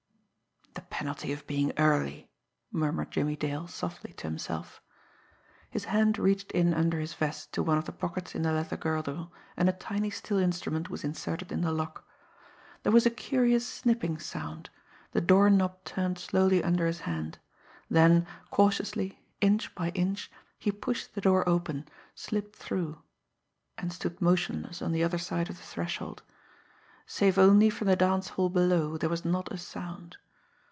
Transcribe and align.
"The 0.73 1.05
penalty 1.07 1.33
of 1.33 1.47
being 1.47 1.73
early!" 1.79 2.29
murmured 2.71 3.09
Jimmie 3.09 3.35
Dale 3.35 3.67
softly 3.67 4.13
to 4.13 4.27
himself. 4.27 4.83
His 5.71 5.85
hand 5.85 6.19
reached 6.19 6.51
in 6.51 6.75
under 6.75 6.99
his 6.99 7.15
vest 7.15 7.51
to 7.53 7.63
one 7.63 7.79
of 7.79 7.85
the 7.85 7.91
pockets 7.91 8.35
in 8.35 8.43
the 8.43 8.51
leather 8.51 8.77
girdle, 8.77 9.33
and 9.57 9.67
a 9.67 9.71
tiny 9.73 10.11
steel 10.11 10.37
instrument 10.37 10.91
was 10.91 11.03
inserted 11.03 11.51
in 11.51 11.61
the 11.61 11.71
lock. 11.71 12.07
There 12.83 12.91
was 12.91 13.07
a 13.07 13.09
curious 13.09 13.65
snipping 13.65 14.19
sound, 14.19 14.69
the 15.11 15.21
doorknob 15.21 15.83
turned 15.85 16.19
slowly 16.19 16.63
under 16.63 16.85
his 16.85 16.99
hand; 17.01 17.39
then 17.89 18.27
cautiously, 18.51 19.23
inch 19.41 19.73
by 19.73 19.89
inch, 19.89 20.29
he 20.59 20.71
pushed 20.71 21.15
the 21.15 21.21
door 21.21 21.47
open, 21.49 21.87
slipped 22.13 22.55
through 22.55 23.01
and 23.75 23.91
stood 23.91 24.21
motionless 24.21 24.83
on 24.83 24.91
the 24.91 25.03
other 25.03 25.17
side 25.17 25.49
of 25.49 25.57
the 25.57 25.63
threshold. 25.63 26.21
Save 27.07 27.39
only 27.39 27.71
from 27.71 27.87
the 27.87 27.95
dance 27.95 28.29
hall 28.29 28.49
below, 28.49 28.97
there 28.97 29.09
was 29.09 29.25
not 29.25 29.51
a 29.51 29.57
sound. 29.57 30.17